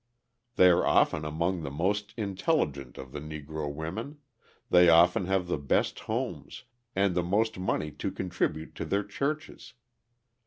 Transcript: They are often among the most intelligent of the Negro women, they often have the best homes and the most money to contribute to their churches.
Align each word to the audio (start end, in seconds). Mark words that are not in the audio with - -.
They 0.55 0.69
are 0.69 0.83
often 0.83 1.25
among 1.25 1.61
the 1.61 1.69
most 1.69 2.15
intelligent 2.17 2.97
of 2.97 3.11
the 3.11 3.19
Negro 3.19 3.71
women, 3.71 4.17
they 4.71 4.89
often 4.89 5.25
have 5.25 5.45
the 5.45 5.59
best 5.59 5.99
homes 5.99 6.63
and 6.95 7.13
the 7.13 7.21
most 7.21 7.59
money 7.59 7.91
to 7.91 8.09
contribute 8.11 8.73
to 8.73 8.85
their 8.85 9.03
churches. 9.03 9.75